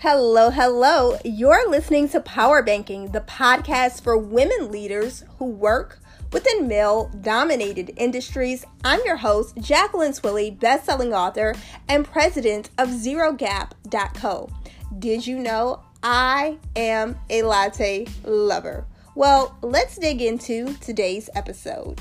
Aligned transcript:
Hello, 0.00 0.50
hello. 0.50 1.18
You're 1.24 1.68
listening 1.68 2.08
to 2.10 2.20
Power 2.20 2.62
Banking, 2.62 3.10
the 3.10 3.20
podcast 3.22 4.00
for 4.04 4.16
women 4.16 4.70
leaders 4.70 5.24
who 5.40 5.46
work 5.46 5.98
within 6.32 6.68
male 6.68 7.10
dominated 7.20 7.90
industries. 7.96 8.64
I'm 8.84 9.00
your 9.04 9.16
host, 9.16 9.56
Jacqueline 9.56 10.12
Twillie, 10.12 10.56
best-selling 10.56 11.12
author 11.12 11.52
and 11.88 12.06
president 12.06 12.70
of 12.78 12.90
ZeroGap.co. 12.90 14.48
Did 15.00 15.26
you 15.26 15.36
know 15.36 15.82
I 16.00 16.58
am 16.76 17.18
a 17.28 17.42
latte 17.42 18.06
lover? 18.22 18.86
Well, 19.16 19.58
let's 19.62 19.98
dig 19.98 20.22
into 20.22 20.74
today's 20.74 21.28
episode. 21.34 22.00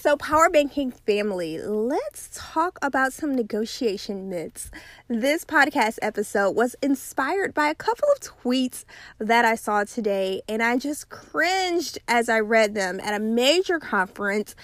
So, 0.00 0.16
Power 0.16 0.48
Banking 0.48 0.92
family, 0.92 1.58
let's 1.58 2.30
talk 2.32 2.78
about 2.80 3.12
some 3.12 3.34
negotiation 3.34 4.28
myths. 4.30 4.70
This 5.08 5.44
podcast 5.44 5.98
episode 6.00 6.52
was 6.52 6.76
inspired 6.80 7.52
by 7.52 7.66
a 7.66 7.74
couple 7.74 8.06
of 8.12 8.20
tweets 8.20 8.84
that 9.18 9.44
I 9.44 9.56
saw 9.56 9.82
today, 9.82 10.40
and 10.48 10.62
I 10.62 10.76
just 10.76 11.08
cringed 11.08 11.98
as 12.06 12.28
I 12.28 12.38
read 12.38 12.76
them 12.76 13.00
at 13.00 13.12
a 13.12 13.18
major 13.18 13.80
conference 13.80 14.54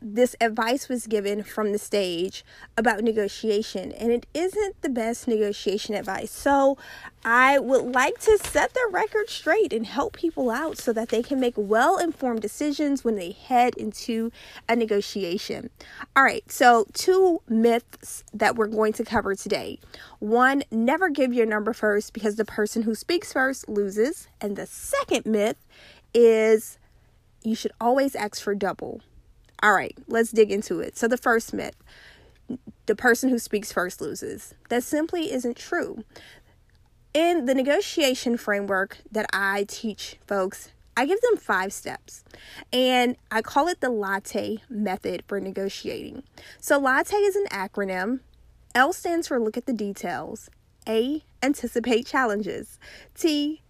this 0.00 0.36
advice 0.40 0.88
was 0.88 1.06
given 1.06 1.42
from 1.42 1.72
the 1.72 1.78
stage 1.78 2.44
about 2.76 3.02
negotiation, 3.02 3.92
and 3.92 4.12
it 4.12 4.26
isn't 4.32 4.80
the 4.82 4.88
best 4.88 5.26
negotiation 5.26 5.94
advice. 5.94 6.30
So, 6.30 6.78
I 7.24 7.58
would 7.58 7.94
like 7.94 8.18
to 8.20 8.38
set 8.38 8.74
the 8.74 8.88
record 8.90 9.28
straight 9.28 9.72
and 9.72 9.84
help 9.84 10.16
people 10.16 10.50
out 10.50 10.78
so 10.78 10.92
that 10.92 11.08
they 11.08 11.22
can 11.22 11.40
make 11.40 11.54
well 11.56 11.98
informed 11.98 12.42
decisions 12.42 13.04
when 13.04 13.16
they 13.16 13.32
head 13.32 13.74
into 13.76 14.30
a 14.68 14.76
negotiation. 14.76 15.70
All 16.14 16.22
right, 16.22 16.50
so 16.50 16.86
two 16.94 17.42
myths 17.48 18.22
that 18.32 18.56
we're 18.56 18.68
going 18.68 18.92
to 18.94 19.04
cover 19.04 19.34
today. 19.34 19.80
One, 20.20 20.62
never 20.70 21.08
give 21.08 21.34
your 21.34 21.46
number 21.46 21.72
first 21.72 22.12
because 22.12 22.36
the 22.36 22.44
person 22.44 22.82
who 22.82 22.94
speaks 22.94 23.32
first 23.32 23.68
loses. 23.68 24.28
And 24.40 24.56
the 24.56 24.66
second 24.66 25.26
myth 25.26 25.58
is 26.14 26.78
you 27.42 27.54
should 27.54 27.72
always 27.80 28.14
ask 28.14 28.40
for 28.40 28.54
double. 28.54 29.00
All 29.62 29.74
right, 29.74 29.96
let's 30.06 30.30
dig 30.30 30.52
into 30.52 30.80
it. 30.80 30.96
So, 30.96 31.08
the 31.08 31.16
first 31.16 31.52
myth 31.52 31.76
the 32.86 32.94
person 32.94 33.28
who 33.28 33.38
speaks 33.38 33.72
first 33.72 34.00
loses. 34.00 34.54
That 34.70 34.82
simply 34.82 35.30
isn't 35.30 35.56
true. 35.56 36.04
In 37.12 37.44
the 37.44 37.54
negotiation 37.54 38.36
framework 38.36 38.98
that 39.12 39.26
I 39.32 39.66
teach 39.68 40.16
folks, 40.26 40.70
I 40.96 41.04
give 41.04 41.20
them 41.20 41.36
five 41.36 41.72
steps 41.72 42.24
and 42.72 43.16
I 43.30 43.42
call 43.42 43.68
it 43.68 43.80
the 43.80 43.90
latte 43.90 44.58
method 44.68 45.22
for 45.26 45.40
negotiating. 45.40 46.22
So, 46.60 46.78
latte 46.78 47.16
is 47.16 47.36
an 47.36 47.46
acronym. 47.50 48.20
L 48.74 48.92
stands 48.92 49.28
for 49.28 49.40
look 49.40 49.56
at 49.56 49.66
the 49.66 49.72
details. 49.72 50.50
A, 50.88 51.22
anticipate 51.42 52.06
challenges. 52.06 52.78
T, 53.14 53.62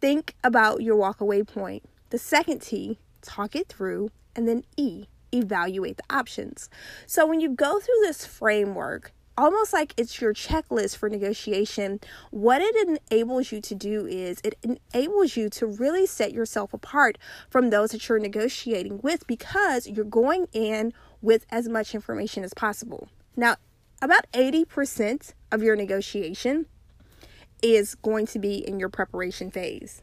think 0.00 0.36
about 0.44 0.82
your 0.82 0.96
walkaway 0.96 1.46
point. 1.46 1.82
The 2.10 2.18
second 2.18 2.62
T, 2.62 2.98
talk 3.22 3.56
it 3.56 3.68
through. 3.68 4.10
And 4.36 4.48
then 4.48 4.64
E, 4.76 5.06
evaluate 5.34 5.96
the 5.96 6.14
options. 6.14 6.68
So 7.06 7.26
when 7.26 7.40
you 7.40 7.50
go 7.50 7.80
through 7.80 8.00
this 8.02 8.24
framework, 8.24 9.12
almost 9.36 9.72
like 9.72 9.94
it's 9.96 10.20
your 10.20 10.32
checklist 10.32 10.96
for 10.96 11.08
negotiation, 11.08 12.00
what 12.30 12.62
it 12.62 13.00
enables 13.10 13.52
you 13.52 13.60
to 13.60 13.74
do 13.74 14.06
is 14.06 14.40
it 14.44 14.56
enables 14.62 15.36
you 15.36 15.48
to 15.50 15.66
really 15.66 16.06
set 16.06 16.32
yourself 16.32 16.72
apart 16.72 17.18
from 17.50 17.70
those 17.70 17.90
that 17.90 18.08
you're 18.08 18.18
negotiating 18.18 19.00
with 19.02 19.26
because 19.26 19.88
you're 19.88 20.04
going 20.04 20.46
in 20.52 20.92
with 21.20 21.46
as 21.50 21.68
much 21.68 21.94
information 21.94 22.44
as 22.44 22.54
possible. 22.54 23.08
Now, 23.36 23.56
about 24.00 24.30
80% 24.32 25.32
of 25.50 25.62
your 25.62 25.76
negotiation 25.76 26.66
is 27.62 27.94
going 27.94 28.26
to 28.26 28.38
be 28.38 28.56
in 28.56 28.78
your 28.78 28.90
preparation 28.90 29.50
phase. 29.50 30.02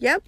Yep, 0.00 0.24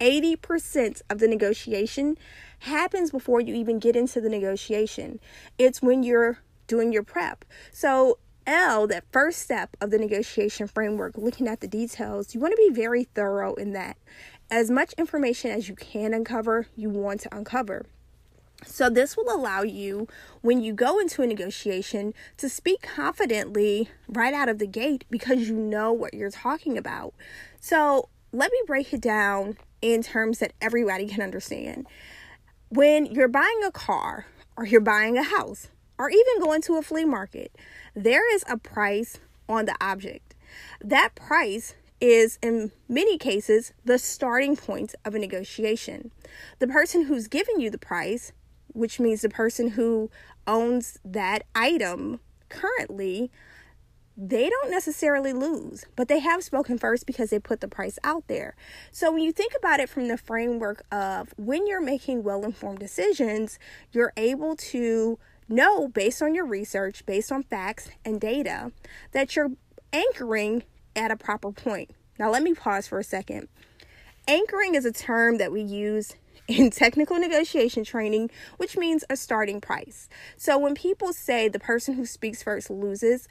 80% 0.00 1.02
of 1.10 1.18
the 1.18 1.28
negotiation 1.28 2.16
happens 2.60 3.10
before 3.10 3.40
you 3.40 3.54
even 3.54 3.78
get 3.78 3.96
into 3.96 4.20
the 4.20 4.28
negotiation. 4.28 5.20
It's 5.58 5.82
when 5.82 6.02
you're 6.02 6.40
doing 6.66 6.92
your 6.92 7.02
prep. 7.02 7.44
So, 7.72 8.18
L, 8.46 8.86
that 8.86 9.04
first 9.12 9.40
step 9.40 9.76
of 9.80 9.90
the 9.90 9.98
negotiation 9.98 10.66
framework, 10.66 11.18
looking 11.18 11.48
at 11.48 11.60
the 11.60 11.68
details, 11.68 12.34
you 12.34 12.40
want 12.40 12.52
to 12.52 12.68
be 12.68 12.74
very 12.74 13.04
thorough 13.04 13.54
in 13.54 13.72
that. 13.72 13.98
As 14.50 14.70
much 14.70 14.94
information 14.94 15.50
as 15.50 15.68
you 15.68 15.74
can 15.74 16.14
uncover, 16.14 16.68
you 16.74 16.88
want 16.88 17.20
to 17.20 17.36
uncover. 17.36 17.84
So, 18.64 18.90
this 18.90 19.16
will 19.16 19.30
allow 19.30 19.62
you, 19.62 20.08
when 20.40 20.60
you 20.60 20.72
go 20.72 20.98
into 20.98 21.22
a 21.22 21.26
negotiation, 21.26 22.12
to 22.38 22.48
speak 22.48 22.82
confidently 22.82 23.90
right 24.08 24.34
out 24.34 24.48
of 24.48 24.58
the 24.58 24.66
gate 24.66 25.04
because 25.10 25.48
you 25.48 25.54
know 25.54 25.92
what 25.92 26.14
you're 26.14 26.30
talking 26.30 26.76
about. 26.76 27.14
So, 27.60 28.08
let 28.32 28.50
me 28.50 28.58
break 28.66 28.92
it 28.92 29.00
down 29.00 29.58
in 29.82 30.02
terms 30.02 30.38
that 30.38 30.52
everybody 30.60 31.06
can 31.06 31.22
understand. 31.22 31.86
When 32.68 33.06
you're 33.06 33.28
buying 33.28 33.60
a 33.64 33.70
car 33.70 34.26
or 34.56 34.66
you're 34.66 34.80
buying 34.80 35.16
a 35.16 35.22
house 35.22 35.68
or 35.98 36.10
even 36.10 36.40
going 36.40 36.62
to 36.62 36.76
a 36.76 36.82
flea 36.82 37.04
market, 37.04 37.54
there 37.94 38.32
is 38.34 38.44
a 38.48 38.56
price 38.56 39.18
on 39.48 39.64
the 39.64 39.76
object. 39.80 40.34
That 40.82 41.14
price 41.14 41.74
is, 42.00 42.38
in 42.42 42.70
many 42.88 43.18
cases, 43.18 43.72
the 43.84 43.98
starting 43.98 44.56
point 44.56 44.94
of 45.04 45.14
a 45.14 45.18
negotiation. 45.18 46.10
The 46.58 46.68
person 46.68 47.04
who's 47.04 47.26
giving 47.26 47.60
you 47.60 47.70
the 47.70 47.78
price, 47.78 48.32
which 48.72 49.00
means 49.00 49.22
the 49.22 49.28
person 49.28 49.70
who 49.70 50.10
owns 50.46 50.98
that 51.04 51.44
item 51.54 52.20
currently, 52.48 53.30
they 54.20 54.50
don't 54.50 54.70
necessarily 54.70 55.32
lose, 55.32 55.84
but 55.94 56.08
they 56.08 56.18
have 56.18 56.42
spoken 56.42 56.76
first 56.76 57.06
because 57.06 57.30
they 57.30 57.38
put 57.38 57.60
the 57.60 57.68
price 57.68 58.00
out 58.02 58.26
there. 58.26 58.56
So 58.90 59.12
when 59.12 59.22
you 59.22 59.30
think 59.30 59.52
about 59.56 59.78
it 59.78 59.88
from 59.88 60.08
the 60.08 60.18
framework 60.18 60.84
of 60.90 61.32
when 61.36 61.68
you're 61.68 61.80
making 61.80 62.24
well 62.24 62.44
informed 62.44 62.80
decisions, 62.80 63.60
you're 63.92 64.12
able 64.16 64.56
to 64.56 65.20
know 65.48 65.86
based 65.86 66.20
on 66.20 66.34
your 66.34 66.46
research, 66.46 67.06
based 67.06 67.30
on 67.30 67.44
facts 67.44 67.90
and 68.04 68.20
data, 68.20 68.72
that 69.12 69.36
you're 69.36 69.52
anchoring 69.92 70.64
at 70.96 71.12
a 71.12 71.16
proper 71.16 71.52
point. 71.52 71.92
Now, 72.18 72.32
let 72.32 72.42
me 72.42 72.54
pause 72.54 72.88
for 72.88 72.98
a 72.98 73.04
second. 73.04 73.46
Anchoring 74.26 74.74
is 74.74 74.84
a 74.84 74.92
term 74.92 75.38
that 75.38 75.52
we 75.52 75.62
use 75.62 76.16
in 76.48 76.70
technical 76.70 77.18
negotiation 77.18 77.84
training, 77.84 78.30
which 78.56 78.76
means 78.76 79.04
a 79.08 79.16
starting 79.16 79.60
price. 79.60 80.08
So 80.36 80.58
when 80.58 80.74
people 80.74 81.12
say 81.12 81.48
the 81.48 81.60
person 81.60 81.94
who 81.94 82.04
speaks 82.04 82.42
first 82.42 82.68
loses, 82.68 83.28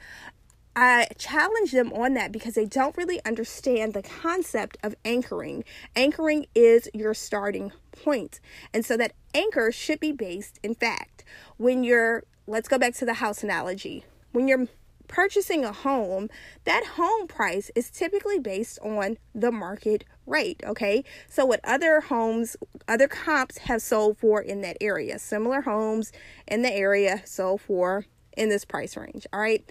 I 0.80 1.08
challenge 1.18 1.72
them 1.72 1.92
on 1.92 2.14
that 2.14 2.30
because 2.30 2.54
they 2.54 2.64
don't 2.64 2.96
really 2.96 3.20
understand 3.24 3.94
the 3.94 4.02
concept 4.02 4.76
of 4.84 4.94
anchoring. 5.04 5.64
Anchoring 5.96 6.46
is 6.54 6.88
your 6.94 7.14
starting 7.14 7.72
point. 7.90 8.38
And 8.72 8.86
so 8.86 8.96
that 8.96 9.12
anchor 9.34 9.72
should 9.72 9.98
be 9.98 10.12
based 10.12 10.60
in 10.62 10.76
fact. 10.76 11.24
When 11.56 11.82
you're, 11.82 12.22
let's 12.46 12.68
go 12.68 12.78
back 12.78 12.94
to 12.94 13.04
the 13.04 13.14
house 13.14 13.42
analogy. 13.42 14.04
When 14.30 14.46
you're 14.46 14.68
purchasing 15.08 15.64
a 15.64 15.72
home, 15.72 16.30
that 16.62 16.84
home 16.94 17.26
price 17.26 17.72
is 17.74 17.90
typically 17.90 18.38
based 18.38 18.78
on 18.78 19.18
the 19.34 19.50
market 19.50 20.04
rate, 20.26 20.62
okay? 20.64 21.02
So 21.28 21.44
what 21.44 21.58
other 21.64 22.02
homes, 22.02 22.56
other 22.86 23.08
comps 23.08 23.58
have 23.58 23.82
sold 23.82 24.16
for 24.18 24.40
in 24.40 24.60
that 24.60 24.76
area, 24.80 25.18
similar 25.18 25.62
homes 25.62 26.12
in 26.46 26.62
the 26.62 26.72
area 26.72 27.22
sold 27.24 27.62
for 27.62 28.06
in 28.36 28.48
this 28.48 28.64
price 28.64 28.96
range, 28.96 29.26
all 29.32 29.40
right? 29.40 29.68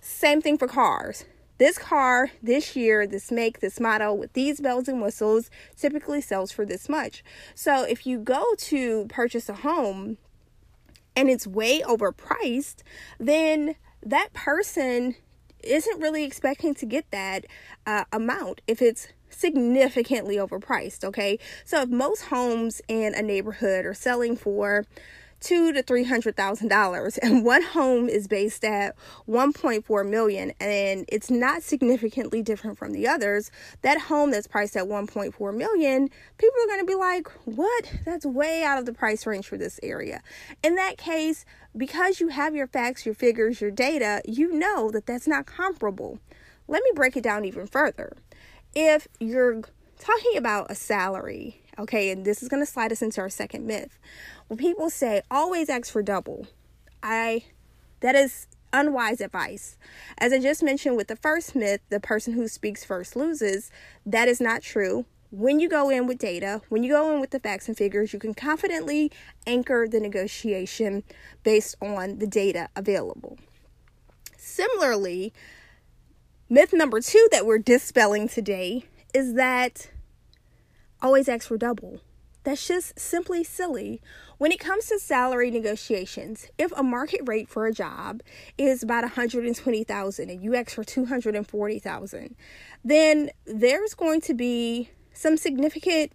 Same 0.00 0.40
thing 0.40 0.58
for 0.58 0.68
cars. 0.68 1.24
This 1.58 1.76
car, 1.76 2.30
this 2.40 2.76
year, 2.76 3.06
this 3.06 3.32
make, 3.32 3.58
this 3.58 3.80
model 3.80 4.16
with 4.16 4.32
these 4.32 4.60
bells 4.60 4.86
and 4.86 5.02
whistles 5.02 5.50
typically 5.76 6.20
sells 6.20 6.52
for 6.52 6.64
this 6.64 6.88
much. 6.88 7.24
So 7.54 7.82
if 7.82 8.06
you 8.06 8.18
go 8.18 8.44
to 8.56 9.06
purchase 9.08 9.48
a 9.48 9.54
home 9.54 10.18
and 11.16 11.28
it's 11.28 11.48
way 11.48 11.80
overpriced, 11.80 12.82
then 13.18 13.74
that 14.04 14.32
person 14.32 15.16
isn't 15.64 16.00
really 16.00 16.22
expecting 16.22 16.74
to 16.76 16.86
get 16.86 17.10
that 17.10 17.44
uh, 17.84 18.04
amount 18.12 18.60
if 18.68 18.80
it's 18.80 19.08
significantly 19.28 20.36
overpriced. 20.36 21.02
Okay, 21.02 21.40
so 21.64 21.82
if 21.82 21.88
most 21.88 22.26
homes 22.26 22.80
in 22.86 23.14
a 23.14 23.22
neighborhood 23.22 23.84
are 23.84 23.94
selling 23.94 24.36
for 24.36 24.86
two 25.40 25.72
to 25.72 25.82
three 25.82 26.04
hundred 26.04 26.36
thousand 26.36 26.68
dollars. 26.68 27.18
And 27.28 27.44
one 27.44 27.62
home 27.62 28.08
is 28.08 28.26
based 28.26 28.64
at 28.64 28.96
1.4 29.28 30.08
million 30.08 30.52
and 30.60 31.04
it's 31.08 31.30
not 31.30 31.62
significantly 31.62 32.42
different 32.42 32.78
from 32.78 32.92
the 32.92 33.06
others. 33.06 33.50
That 33.82 34.02
home 34.02 34.30
that's 34.30 34.46
priced 34.46 34.76
at 34.76 34.84
1.4 34.84 35.56
million 35.56 36.08
people 36.38 36.62
are 36.62 36.66
going 36.66 36.80
to 36.80 36.86
be 36.86 36.94
like 36.94 37.28
what? 37.44 37.92
That's 38.04 38.24
way 38.24 38.62
out 38.64 38.78
of 38.78 38.86
the 38.86 38.92
price 38.92 39.26
range 39.26 39.46
for 39.46 39.58
this 39.58 39.78
area. 39.82 40.22
In 40.62 40.74
that 40.76 40.96
case 40.96 41.44
because 41.76 42.18
you 42.18 42.28
have 42.28 42.54
your 42.54 42.66
facts 42.66 43.04
your 43.04 43.14
figures 43.14 43.60
your 43.60 43.70
data 43.70 44.22
you 44.24 44.52
know 44.52 44.90
that 44.90 45.06
that's 45.06 45.28
not 45.28 45.46
comparable. 45.46 46.18
Let 46.66 46.82
me 46.82 46.90
break 46.94 47.16
it 47.16 47.24
down 47.24 47.44
even 47.44 47.66
further. 47.66 48.16
If 48.74 49.08
you're 49.20 49.62
talking 49.98 50.36
about 50.36 50.70
a 50.70 50.74
salary 50.74 51.62
Okay, 51.78 52.10
and 52.10 52.24
this 52.24 52.42
is 52.42 52.48
going 52.48 52.60
to 52.60 52.70
slide 52.70 52.90
us 52.90 53.02
into 53.02 53.20
our 53.20 53.28
second 53.28 53.64
myth. 53.64 53.98
When 54.48 54.56
people 54.58 54.88
say 54.88 55.22
always 55.30 55.68
ask 55.68 55.92
for 55.92 56.02
double, 56.02 56.46
I 57.02 57.44
that 58.00 58.14
is 58.14 58.46
unwise 58.72 59.20
advice. 59.20 59.76
As 60.16 60.32
I 60.32 60.40
just 60.40 60.62
mentioned 60.62 60.96
with 60.96 61.08
the 61.08 61.16
first 61.16 61.54
myth, 61.54 61.80
the 61.90 62.00
person 62.00 62.32
who 62.32 62.48
speaks 62.48 62.84
first 62.84 63.14
loses, 63.14 63.70
that 64.06 64.26
is 64.26 64.40
not 64.40 64.62
true. 64.62 65.04
When 65.30 65.60
you 65.60 65.68
go 65.68 65.90
in 65.90 66.06
with 66.06 66.16
data, 66.16 66.62
when 66.70 66.82
you 66.82 66.92
go 66.92 67.12
in 67.12 67.20
with 67.20 67.30
the 67.30 67.40
facts 67.40 67.68
and 67.68 67.76
figures, 67.76 68.14
you 68.14 68.18
can 68.18 68.32
confidently 68.32 69.12
anchor 69.46 69.86
the 69.86 70.00
negotiation 70.00 71.02
based 71.42 71.76
on 71.82 72.18
the 72.18 72.26
data 72.26 72.70
available. 72.74 73.38
Similarly, 74.38 75.34
myth 76.48 76.72
number 76.72 77.02
two 77.02 77.28
that 77.30 77.44
we're 77.44 77.58
dispelling 77.58 78.28
today 78.28 78.84
is 79.12 79.34
that 79.34 79.90
always 81.02 81.28
ask 81.28 81.46
for 81.46 81.58
double. 81.58 82.00
That's 82.48 82.66
just 82.66 82.98
simply 82.98 83.44
silly. 83.44 84.00
When 84.38 84.52
it 84.52 84.58
comes 84.58 84.86
to 84.86 84.98
salary 84.98 85.50
negotiations, 85.50 86.46
if 86.56 86.72
a 86.72 86.82
market 86.82 87.20
rate 87.26 87.46
for 87.46 87.66
a 87.66 87.74
job 87.74 88.22
is 88.56 88.82
about 88.82 89.02
120,000 89.02 90.30
and 90.30 90.42
you 90.42 90.54
ask 90.54 90.70
for 90.70 90.82
240,000, 90.82 92.36
then 92.82 93.30
there's 93.44 93.92
going 93.92 94.22
to 94.22 94.32
be 94.32 94.88
some 95.12 95.36
significant 95.36 96.10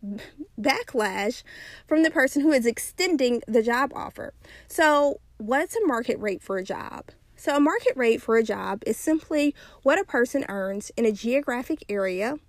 backlash 0.60 1.44
from 1.86 2.02
the 2.02 2.10
person 2.10 2.42
who 2.42 2.52
is 2.52 2.66
extending 2.66 3.44
the 3.48 3.62
job 3.62 3.92
offer. 3.94 4.34
So, 4.68 5.20
what's 5.38 5.76
a 5.76 5.86
market 5.86 6.18
rate 6.18 6.42
for 6.42 6.58
a 6.58 6.64
job? 6.64 7.12
So, 7.36 7.56
a 7.56 7.60
market 7.60 7.96
rate 7.96 8.24
for 8.24 8.38
a 8.38 8.44
job 8.44 8.82
is 8.88 8.98
simply 8.98 9.54
what 9.84 10.02
a 10.02 10.04
person 10.04 10.46
earns 10.50 10.92
in 10.98 11.06
a 11.06 11.12
geographic 11.12 11.86
area 11.88 12.40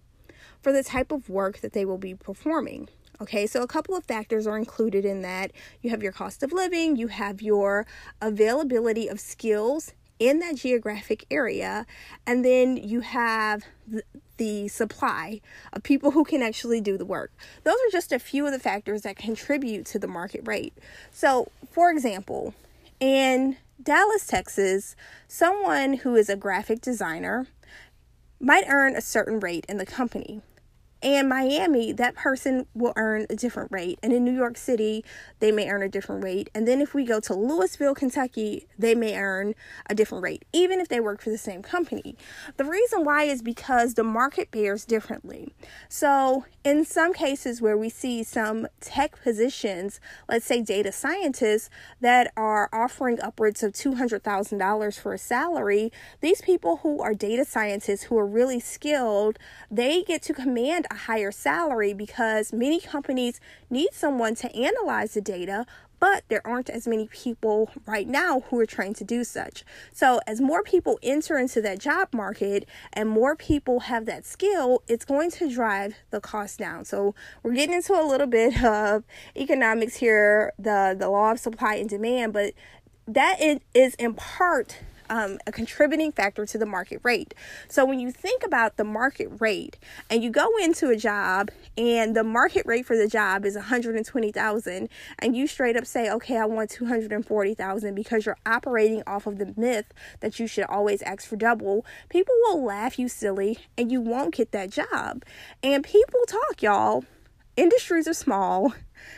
for 0.62 0.72
the 0.72 0.82
type 0.82 1.12
of 1.12 1.28
work 1.28 1.58
that 1.58 1.74
they 1.74 1.84
will 1.84 1.98
be 1.98 2.14
performing. 2.14 2.88
Okay, 3.20 3.46
so 3.46 3.62
a 3.62 3.66
couple 3.66 3.94
of 3.94 4.04
factors 4.04 4.46
are 4.46 4.58
included 4.58 5.04
in 5.04 5.22
that. 5.22 5.52
You 5.82 5.90
have 5.90 6.02
your 6.02 6.12
cost 6.12 6.42
of 6.42 6.52
living, 6.52 6.96
you 6.96 7.08
have 7.08 7.40
your 7.40 7.86
availability 8.20 9.08
of 9.08 9.20
skills 9.20 9.92
in 10.18 10.40
that 10.40 10.56
geographic 10.56 11.24
area, 11.30 11.86
and 12.26 12.44
then 12.44 12.76
you 12.76 13.00
have 13.00 13.64
the, 14.36 14.68
supply 14.68 15.40
of 15.72 15.82
people 15.82 16.10
who 16.10 16.24
can 16.24 16.42
actually 16.42 16.80
do 16.80 16.98
the 16.98 17.04
work. 17.04 17.30
Those 17.62 17.74
are 17.74 17.92
just 17.92 18.12
a 18.12 18.18
few 18.18 18.46
of 18.46 18.52
the 18.52 18.58
factors 18.58 19.02
that 19.02 19.16
contribute 19.16 19.86
to 19.86 19.98
the 19.98 20.08
market 20.08 20.42
rate. 20.44 20.74
So, 21.12 21.50
for 21.70 21.90
example, 21.90 22.52
in 22.98 23.56
Dallas, 23.82 24.26
Texas, 24.26 24.96
someone 25.28 25.94
who 25.94 26.16
is 26.16 26.28
a 26.28 26.36
graphic 26.36 26.80
designer 26.80 27.46
might 28.40 28.64
earn 28.68 28.96
a 28.96 29.00
certain 29.00 29.38
rate 29.40 29.64
in 29.68 29.78
the 29.78 29.86
company. 29.86 30.42
And 31.04 31.28
Miami, 31.28 31.92
that 31.92 32.14
person 32.14 32.66
will 32.74 32.94
earn 32.96 33.26
a 33.28 33.36
different 33.36 33.70
rate. 33.70 33.98
And 34.02 34.10
in 34.10 34.24
New 34.24 34.32
York 34.32 34.56
City, 34.56 35.04
they 35.38 35.52
may 35.52 35.68
earn 35.68 35.82
a 35.82 35.88
different 35.88 36.24
rate. 36.24 36.48
And 36.54 36.66
then 36.66 36.80
if 36.80 36.94
we 36.94 37.04
go 37.04 37.20
to 37.20 37.34
Louisville, 37.34 37.94
Kentucky, 37.94 38.66
they 38.78 38.94
may 38.94 39.18
earn 39.18 39.54
a 39.90 39.94
different 39.94 40.24
rate, 40.24 40.46
even 40.54 40.80
if 40.80 40.88
they 40.88 41.00
work 41.00 41.20
for 41.20 41.28
the 41.28 41.36
same 41.36 41.60
company. 41.60 42.16
The 42.56 42.64
reason 42.64 43.04
why 43.04 43.24
is 43.24 43.42
because 43.42 43.94
the 43.94 44.02
market 44.02 44.50
bears 44.50 44.86
differently. 44.86 45.52
So, 45.90 46.46
in 46.64 46.86
some 46.86 47.12
cases 47.12 47.60
where 47.60 47.76
we 47.76 47.90
see 47.90 48.22
some 48.22 48.66
tech 48.80 49.22
positions, 49.22 50.00
let's 50.26 50.46
say 50.46 50.62
data 50.62 50.90
scientists, 50.90 51.68
that 52.00 52.32
are 52.34 52.70
offering 52.72 53.20
upwards 53.20 53.62
of 53.62 53.72
$200,000 53.72 54.98
for 54.98 55.12
a 55.12 55.18
salary, 55.18 55.92
these 56.22 56.40
people 56.40 56.78
who 56.78 57.02
are 57.02 57.12
data 57.12 57.44
scientists 57.44 58.04
who 58.04 58.16
are 58.16 58.26
really 58.26 58.58
skilled, 58.58 59.38
they 59.70 60.02
get 60.02 60.22
to 60.22 60.32
command 60.32 60.86
higher 60.94 61.32
salary 61.32 61.92
because 61.92 62.52
many 62.52 62.80
companies 62.80 63.40
need 63.70 63.88
someone 63.92 64.34
to 64.36 64.54
analyze 64.54 65.14
the 65.14 65.20
data, 65.20 65.66
but 66.00 66.24
there 66.28 66.46
aren't 66.46 66.68
as 66.68 66.86
many 66.86 67.08
people 67.08 67.70
right 67.86 68.06
now 68.06 68.40
who 68.40 68.58
are 68.60 68.66
trained 68.66 68.96
to 68.96 69.04
do 69.04 69.24
such. 69.24 69.64
So, 69.92 70.20
as 70.26 70.40
more 70.40 70.62
people 70.62 70.98
enter 71.02 71.38
into 71.38 71.62
that 71.62 71.78
job 71.78 72.08
market 72.12 72.68
and 72.92 73.08
more 73.08 73.34
people 73.36 73.80
have 73.80 74.04
that 74.06 74.26
skill, 74.26 74.82
it's 74.86 75.04
going 75.04 75.30
to 75.32 75.52
drive 75.52 75.94
the 76.10 76.20
cost 76.20 76.58
down. 76.58 76.84
So, 76.84 77.14
we're 77.42 77.54
getting 77.54 77.76
into 77.76 77.94
a 77.94 78.04
little 78.06 78.26
bit 78.26 78.62
of 78.64 79.04
economics 79.36 79.96
here, 79.96 80.52
the 80.58 80.94
the 80.98 81.08
law 81.08 81.32
of 81.32 81.40
supply 81.40 81.76
and 81.76 81.88
demand, 81.88 82.32
but 82.32 82.52
that 83.06 83.36
is 83.74 83.94
in 83.94 84.14
part 84.14 84.78
um, 85.10 85.38
a 85.46 85.52
contributing 85.52 86.12
factor 86.12 86.46
to 86.46 86.58
the 86.58 86.66
market 86.66 87.00
rate. 87.02 87.34
So 87.68 87.84
when 87.84 88.00
you 88.00 88.10
think 88.10 88.44
about 88.44 88.76
the 88.76 88.84
market 88.84 89.28
rate 89.38 89.78
and 90.10 90.22
you 90.22 90.30
go 90.30 90.48
into 90.62 90.88
a 90.88 90.96
job 90.96 91.50
and 91.76 92.16
the 92.16 92.24
market 92.24 92.64
rate 92.66 92.86
for 92.86 92.96
the 92.96 93.08
job 93.08 93.44
is 93.44 93.54
120,000 93.54 94.88
and 95.18 95.36
you 95.36 95.46
straight 95.46 95.76
up 95.76 95.86
say, 95.86 96.10
"Okay, 96.10 96.36
I 96.38 96.44
want 96.46 96.70
240,000" 96.70 97.94
because 97.94 98.26
you're 98.26 98.38
operating 98.46 99.02
off 99.06 99.26
of 99.26 99.38
the 99.38 99.52
myth 99.56 99.92
that 100.20 100.38
you 100.38 100.46
should 100.46 100.64
always 100.64 101.02
ask 101.02 101.26
for 101.26 101.36
double, 101.36 101.84
people 102.08 102.34
will 102.44 102.62
laugh 102.62 102.98
you 102.98 103.08
silly 103.08 103.58
and 103.76 103.90
you 103.90 104.00
won't 104.00 104.34
get 104.34 104.52
that 104.52 104.70
job. 104.70 105.24
And 105.62 105.84
people 105.84 106.20
talk, 106.26 106.62
y'all. 106.62 107.04
Industries 107.56 108.08
are 108.08 108.14
small 108.14 108.74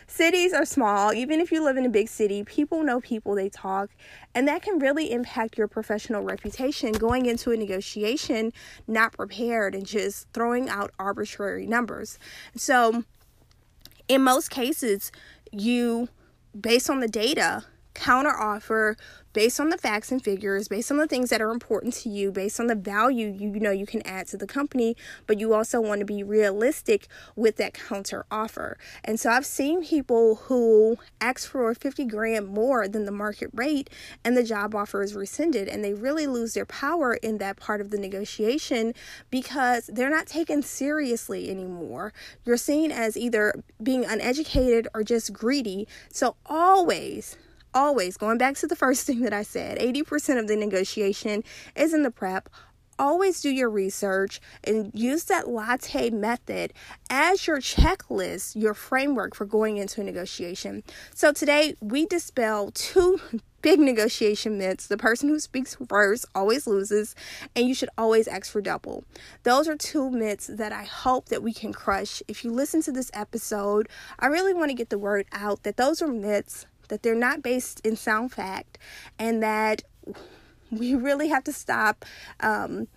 Cities 0.07 0.53
are 0.53 0.65
small. 0.65 1.13
Even 1.13 1.41
if 1.41 1.51
you 1.53 1.63
live 1.63 1.77
in 1.77 1.87
a 1.87 1.91
big 1.91 2.09
city, 2.09 2.45
people 2.45 2.83
know 2.83 3.01
people, 3.01 3.35
they 3.35 3.49
talk, 3.49 3.91
and 4.35 4.47
that 4.49 4.63
can 4.63 4.79
really 4.79 5.13
impact 5.13 5.59
your 5.59 5.69
professional 5.69 6.23
reputation 6.23 6.93
going 6.93 7.27
into 7.27 7.51
a 7.51 7.57
negotiation 7.57 8.53
not 8.87 9.13
prepared 9.13 9.75
and 9.75 9.87
just 9.87 10.29
throwing 10.33 10.69
out 10.69 10.93
arbitrary 10.99 11.67
numbers. 11.67 12.19
So, 12.55 13.05
in 14.09 14.23
most 14.23 14.51
cases, 14.51 15.11
you, 15.51 16.09
based 16.59 16.89
on 16.89 17.01
the 17.01 17.09
data, 17.09 17.65
counter 17.97 18.31
offer 18.31 18.97
based 19.37 19.61
on 19.61 19.69
the 19.69 19.77
facts 19.77 20.11
and 20.11 20.25
figures, 20.25 20.67
based 20.67 20.91
on 20.91 20.97
the 20.97 21.07
things 21.07 21.29
that 21.29 21.43
are 21.43 21.51
important 21.51 21.93
to 21.93 22.09
you, 22.09 22.33
based 22.33 22.59
on 22.59 22.69
the 22.69 22.75
value 22.75 23.27
you, 23.27 23.51
know 23.61 23.71
you 23.71 23.85
can 23.85 24.01
add 24.07 24.27
to 24.27 24.35
the 24.35 24.47
company, 24.47 24.97
but 25.27 25.39
you 25.39 25.53
also 25.53 25.79
want 25.79 25.99
to 25.99 26.07
be 26.07 26.23
realistic 26.23 27.07
with 27.35 27.57
that 27.57 27.75
counter 27.75 28.25
offer. 28.31 28.79
And 29.05 29.21
so 29.21 29.29
I've 29.29 29.45
seen 29.45 29.85
people 29.85 30.37
who 30.37 30.97
ask 31.21 31.51
for 31.51 31.75
50 31.75 32.07
grand 32.07 32.49
more 32.49 32.89
than 32.89 33.05
the 33.05 33.13
market 33.13 33.51
rate 33.53 33.91
and 34.25 34.39
the 34.39 34.43
job 34.43 34.75
offer 34.75 35.03
is 35.03 35.15
rescinded 35.15 35.69
and 35.69 35.85
they 35.85 35.93
really 35.93 36.27
lose 36.27 36.55
their 36.55 36.65
power 36.65 37.13
in 37.17 37.37
that 37.37 37.59
part 37.59 37.83
of 37.83 37.91
the 37.91 37.99
negotiation 37.99 38.95
because 39.31 39.91
they're 39.93 40.09
not 40.09 40.27
taken 40.27 40.63
seriously 40.63 41.51
anymore. 41.51 42.15
You're 42.47 42.57
seen 42.57 42.91
as 42.91 43.19
either 43.19 43.63
being 43.83 44.07
uneducated 44.07 44.89
or 44.95 45.03
just 45.03 45.35
greedy. 45.35 45.87
So 46.11 46.37
always 46.47 47.37
always 47.77 48.17
going 48.17 48.39
back 48.39 48.57
to 48.57 48.67
the 48.67 48.75
first 48.75 49.07
thing 49.07 49.21
that 49.21 49.33
I 49.33 49.43
said 49.43 49.79
80% 49.79 50.41
of 50.41 50.49
the 50.49 50.57
negotiation 50.57 51.45
is 51.77 51.95
in 51.95 52.03
the 52.03 52.11
prep. 52.11 52.49
Always 52.99 53.43
do 53.43 53.51
your 53.51 53.69
research 53.69 54.41
and 54.65 54.91
use 54.95 55.25
that 55.25 55.47
latte 55.47 56.09
method 56.09 56.73
as 57.11 57.47
your 57.47 57.59
checklist, 57.59 58.57
your 58.57 58.73
framework 58.73 59.35
for 59.35 59.45
going 59.45 59.77
into 59.77 60.01
a 60.01 60.05
negotiation. 60.05 60.83
So, 61.15 61.31
today 61.31 61.77
we 61.83 62.07
dispel 62.07 62.71
two 62.71 63.21
big 63.61 63.81
negotiation 63.81 64.57
myths. 64.57 64.87
The 64.87 64.97
person 64.97 65.29
who 65.29 65.39
speaks 65.41 65.77
first 65.87 66.25
always 66.35 66.67
loses, 66.67 67.15
and 67.55 67.69
you 67.69 67.75
should 67.75 67.91
always 67.99 68.29
ask 68.29 68.51
for 68.51 68.63
double. 68.63 69.05
Those 69.43 69.69
are 69.69 69.77
two 69.77 70.11
myths 70.11 70.47
that 70.47 70.73
I 70.73 70.85
hope 70.85 71.29
that 71.29 71.43
we 71.43 71.53
can 71.53 71.75
crush. 71.75 72.23
If 72.29 72.45
you 72.45 72.51
listen 72.51 72.81
to 72.83 72.93
this 72.93 73.11
episode, 73.13 73.91
I 74.19 74.29
really 74.29 74.55
want 74.55 74.71
to 74.71 74.75
get 74.75 74.89
the 74.89 74.99
word 74.99 75.27
out 75.33 75.65
that 75.65 75.77
those 75.77 76.01
are 76.01 76.09
myths 76.09 76.65
that 76.89 77.03
they're 77.03 77.15
not 77.15 77.43
based 77.43 77.81
in 77.81 77.97
sound 77.97 78.33
fact, 78.33 78.79
and 79.19 79.43
that 79.43 79.83
we 80.71 80.95
really 80.95 81.29
have 81.29 81.45
to 81.45 81.53
stop 81.53 82.05
um, 82.41 82.89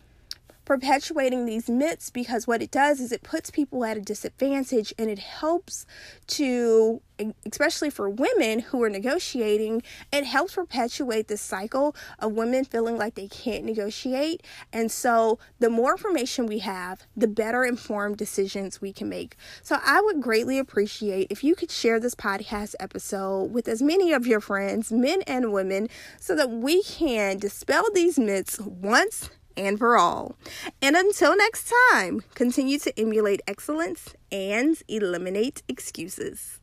perpetuating 0.70 1.48
these 1.48 1.68
myths 1.68 2.12
because 2.12 2.46
what 2.46 2.62
it 2.62 2.70
does 2.70 3.00
is 3.00 3.12
it 3.12 3.24
puts 3.24 3.50
people 3.50 3.84
at 3.84 3.98
a 3.98 4.02
disadvantage 4.02 4.94
and 5.00 5.10
it 5.10 5.18
helps 5.18 5.88
to 6.28 7.02
especially 7.52 7.90
for 7.90 8.08
women 8.08 8.60
who 8.60 8.82
are 8.84 8.90
negotiating 8.90 9.82
it 10.14 10.26
helps 10.26 10.54
perpetuate 10.54 11.28
this 11.28 11.42
cycle 11.42 11.96
of 12.20 12.34
women 12.34 12.64
feeling 12.64 12.98
like 12.98 13.16
they 13.16 13.28
can't 13.28 13.66
negotiate. 13.66 14.46
And 14.72 14.92
so 14.92 15.40
the 15.58 15.72
more 15.72 15.94
information 15.94 16.46
we 16.46 16.60
have 16.60 17.02
the 17.18 17.28
better 17.28 17.66
informed 17.66 18.18
decisions 18.18 18.80
we 18.80 18.94
can 18.94 19.10
make. 19.10 19.36
So 19.64 19.80
i 19.84 20.00
would 20.00 20.22
greatly 20.22 20.60
appreciate 20.60 21.28
if 21.32 21.44
you 21.44 21.56
could 21.56 21.72
share 21.72 22.00
this 22.00 22.14
podcast 22.14 22.76
episode 22.80 23.52
with 23.52 23.68
as 23.68 23.82
many 23.82 24.14
of 24.14 24.28
your 24.28 24.40
friends 24.40 24.92
men 24.92 25.24
and 25.24 25.52
women 25.52 25.90
so 26.20 26.36
that 26.36 26.52
we 26.52 26.84
can 26.84 27.40
dispel 27.40 27.86
these 27.92 28.20
myths 28.20 28.60
once 28.60 29.32
and 29.60 29.78
for 29.78 29.98
all. 29.98 30.36
And 30.82 30.96
until 30.96 31.36
next 31.36 31.72
time, 31.92 32.22
continue 32.34 32.80
to 32.80 33.00
emulate 33.00 33.42
excellence 33.48 34.16
and 34.32 34.82
eliminate 34.88 35.64
excuses. 35.68 36.60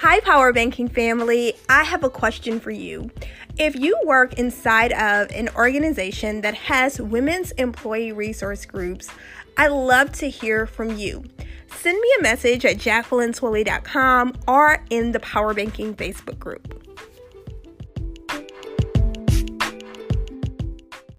Hi, 0.00 0.20
Power 0.20 0.52
Banking 0.52 0.88
family. 0.88 1.54
I 1.68 1.82
have 1.82 2.04
a 2.04 2.08
question 2.08 2.60
for 2.60 2.70
you. 2.70 3.10
If 3.58 3.74
you 3.74 3.98
work 4.04 4.34
inside 4.34 4.92
of 4.92 5.30
an 5.32 5.48
organization 5.56 6.42
that 6.42 6.54
has 6.54 7.00
women's 7.00 7.50
employee 7.52 8.12
resource 8.12 8.64
groups, 8.64 9.10
I'd 9.56 9.72
love 9.72 10.12
to 10.12 10.30
hear 10.30 10.66
from 10.66 10.96
you 10.96 11.24
send 11.70 12.00
me 12.00 12.08
a 12.18 12.22
message 12.22 12.64
at 12.64 12.76
jacquelinetwillie.com 12.76 14.34
or 14.46 14.84
in 14.90 15.12
the 15.12 15.20
Power 15.20 15.54
Banking 15.54 15.94
Facebook 15.94 16.38
group. 16.38 16.74